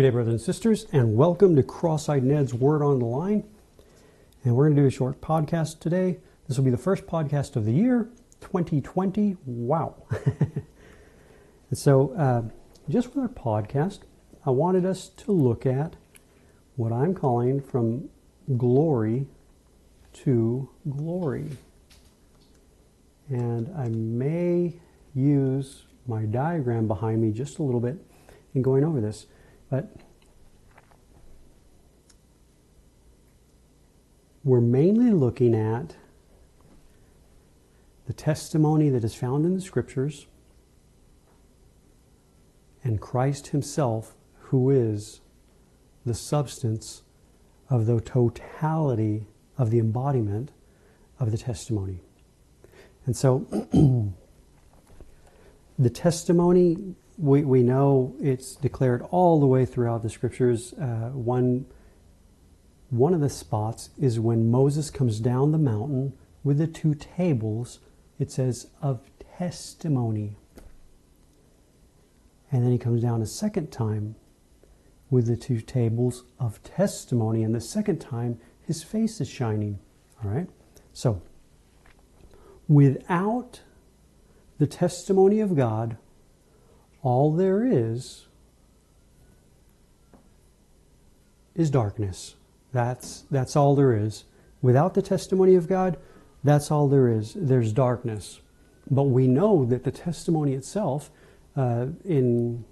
[0.00, 3.44] Good day, brothers and sisters, and welcome to Cross-eyed Ned's Word on the Line.
[4.42, 6.20] And we're going to do a short podcast today.
[6.48, 8.08] This will be the first podcast of the year,
[8.40, 9.36] 2020.
[9.44, 9.96] Wow.
[10.40, 10.64] and
[11.74, 12.44] so, uh,
[12.88, 13.98] just with our podcast,
[14.46, 15.96] I wanted us to look at
[16.76, 18.08] what I'm calling from
[18.56, 19.26] glory
[20.14, 21.50] to glory.
[23.28, 24.76] And I may
[25.14, 27.98] use my diagram behind me just a little bit
[28.54, 29.26] in going over this.
[29.70, 29.88] But
[34.42, 35.96] we're mainly looking at
[38.06, 40.26] the testimony that is found in the scriptures
[42.82, 45.20] and Christ Himself, who is
[46.04, 47.02] the substance
[47.68, 50.50] of the totality of the embodiment
[51.20, 52.00] of the testimony.
[53.06, 53.46] And so,
[55.80, 60.74] the testimony we, we know it's declared all the way throughout the scriptures.
[60.74, 61.66] Uh, one,
[62.90, 66.12] one of the spots is when Moses comes down the mountain
[66.44, 67.78] with the two tables,
[68.18, 69.00] it says, of
[69.38, 70.36] testimony.
[72.52, 74.16] And then he comes down a second time
[75.08, 77.42] with the two tables of testimony.
[77.42, 79.78] And the second time, his face is shining.
[80.22, 80.48] All right?
[80.92, 81.22] So,
[82.68, 83.60] without
[84.60, 85.96] the testimony of God,
[87.02, 88.26] all there is
[91.54, 92.36] is darkness.
[92.70, 94.24] That's, that's all there is.
[94.60, 95.96] Without the testimony of God,
[96.44, 97.32] that's all there is.
[97.34, 98.40] There's darkness.
[98.90, 101.10] But we know that the testimony itself,
[101.56, 102.64] uh, in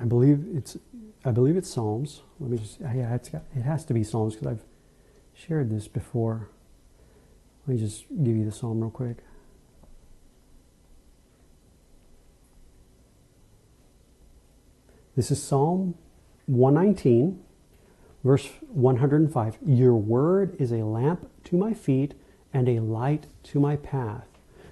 [0.00, 0.76] I believe it's
[1.24, 2.22] I believe it's Psalms.
[2.38, 4.64] Let me just yeah, got, it has to be Psalms because I've
[5.34, 6.48] shared this before.
[7.66, 9.18] Let me just give you the psalm real quick.
[15.14, 15.94] This is Psalm
[16.46, 17.38] 119,
[18.24, 19.58] verse 105.
[19.66, 22.14] Your word is a lamp to my feet
[22.54, 24.26] and a light to my path.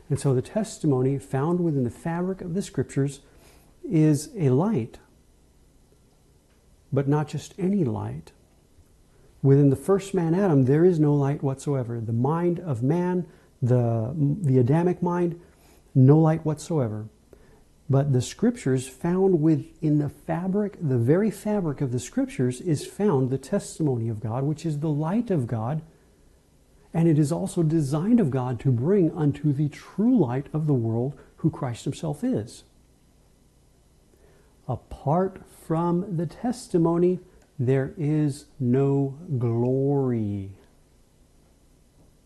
[0.08, 3.20] And so the testimony found within the fabric of the scriptures
[3.86, 4.98] is a light,
[6.90, 8.32] but not just any light.
[9.42, 12.00] Within the first man, Adam, there is no light whatsoever.
[12.00, 13.26] The mind of man,
[13.60, 15.38] the, the Adamic mind,
[15.94, 17.08] no light whatsoever.
[17.90, 23.28] But the scriptures found within the fabric, the very fabric of the scriptures, is found
[23.28, 25.82] the testimony of God, which is the light of God.
[26.94, 30.74] And it is also designed of God to bring unto the true light of the
[30.74, 32.62] world who Christ Himself is.
[34.68, 37.18] Apart from the testimony,
[37.58, 40.52] there is no glory.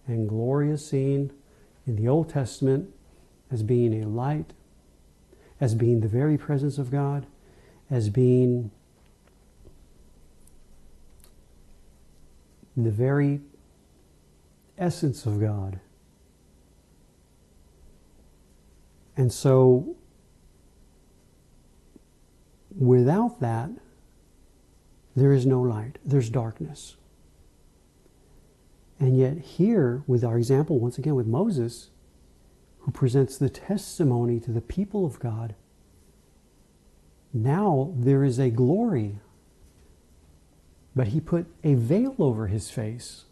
[0.06, 1.32] And glory is seen
[1.86, 2.92] in the Old Testament
[3.50, 4.52] as being a light
[5.60, 7.26] as being the very presence of God,
[7.90, 8.70] as being
[12.76, 13.40] the very
[14.76, 15.80] essence of God.
[19.16, 19.96] And so,
[22.76, 23.70] without that,
[25.14, 26.96] there is no light, there's darkness.
[28.98, 31.90] And yet, here, with our example, once again with Moses,
[32.94, 35.54] presents the testimony to the people of God,
[37.34, 39.18] now there is a glory.
[40.96, 43.24] But he put a veil over his face.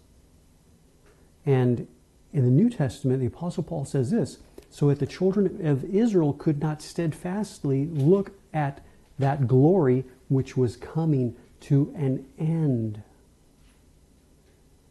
[1.46, 1.86] And
[2.32, 6.32] in the New Testament, the Apostle Paul says this so that the children of Israel
[6.32, 8.80] could not steadfastly look at
[9.18, 13.02] that glory which was coming to an end.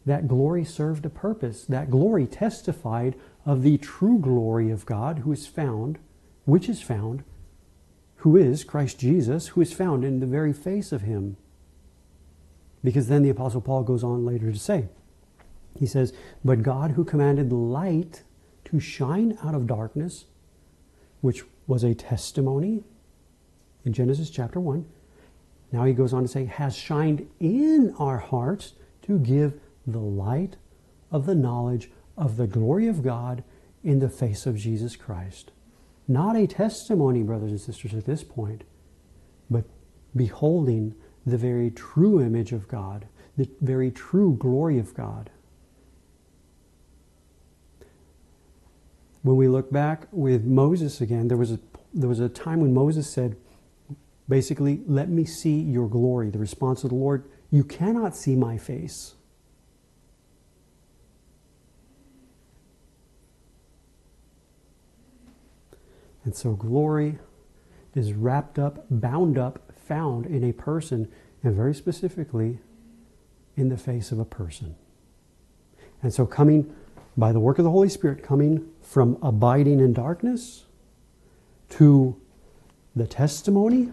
[0.04, 1.64] That glory served a purpose.
[1.64, 3.14] That glory testified
[3.46, 5.98] of the true glory of God who is found,
[6.44, 7.22] which is found,
[8.16, 11.36] who is Christ Jesus, who is found in the very face of him.
[12.84, 14.88] Because then the Apostle Paul goes on later to say,
[15.78, 16.12] he says,
[16.44, 18.22] But God who commanded light
[18.66, 20.26] to shine out of darkness,
[21.20, 22.82] which was a testimony
[23.84, 24.84] in Genesis chapter 1,
[25.72, 30.56] now he goes on to say, has shined in our hearts to give the light
[31.10, 33.42] of the knowledge of the glory of God
[33.82, 35.50] in the face of Jesus Christ.
[36.08, 38.64] Not a testimony, brothers and sisters, at this point,
[39.50, 39.64] but
[40.14, 40.94] beholding
[41.24, 43.06] the very true image of God,
[43.36, 45.30] the very true glory of God.
[49.22, 51.60] When we look back with Moses again, there was a,
[51.94, 53.36] there was a time when Moses said,
[54.28, 56.30] basically, let me see your glory.
[56.30, 59.14] The response of the Lord, you cannot see my face.
[66.24, 67.18] And so glory
[67.94, 71.10] is wrapped up, bound up, found in a person
[71.42, 72.58] and very specifically
[73.56, 74.76] in the face of a person.
[76.02, 76.74] And so, coming
[77.16, 80.64] by the work of the Holy Spirit, coming from abiding in darkness
[81.70, 82.20] to
[82.96, 83.90] the testimony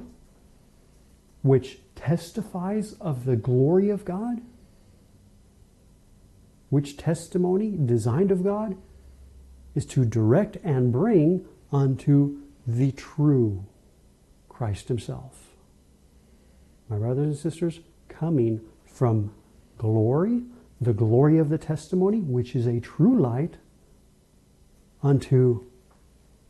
[1.42, 4.42] which testifies of the glory of God,
[6.70, 8.78] which testimony designed of God
[9.76, 13.66] is to direct and bring unto the true
[14.48, 15.50] Christ Himself.
[16.90, 19.32] My brothers and sisters, coming from
[19.78, 20.44] glory,
[20.82, 23.56] the glory of the testimony, which is a true light,
[25.02, 25.66] unto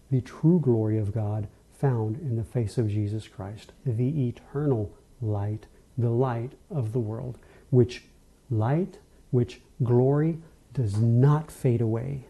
[0.09, 4.91] the true glory of God found in the face of Jesus Christ, the eternal
[5.21, 5.67] light,
[5.97, 7.37] the light of the world,
[7.69, 8.03] which
[8.49, 8.97] light,
[9.31, 10.39] which glory
[10.73, 12.25] does not fade away,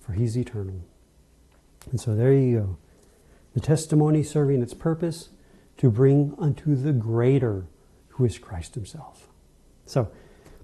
[0.00, 0.80] for He's eternal.
[1.90, 2.76] And so there you go.
[3.54, 5.28] The testimony serving its purpose
[5.76, 7.66] to bring unto the greater,
[8.10, 9.28] who is Christ Himself.
[9.86, 10.10] So,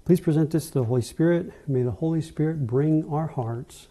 [0.05, 1.53] please present this to the Holy Spirit.
[1.67, 3.87] May the Holy Spirit bring our hearts,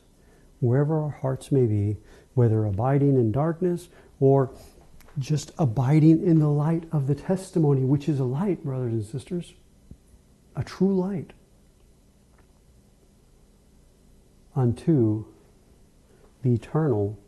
[0.60, 1.98] wherever our hearts may be,
[2.34, 3.88] whether abiding in darkness
[4.18, 4.52] or
[5.18, 9.54] just abiding in the light of the testimony, which is a light, brothers and sisters,
[10.56, 11.32] a true light,
[14.54, 15.26] unto
[16.42, 17.19] the eternal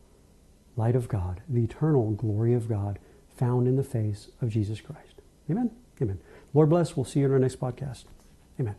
[0.76, 2.98] light of God, the eternal glory of God
[3.36, 5.20] found in the face of Jesus Christ.
[5.50, 5.70] Amen.
[6.00, 6.20] Amen.
[6.54, 6.96] Lord bless.
[6.96, 8.04] We'll see you in our next podcast.
[8.58, 8.76] Amen.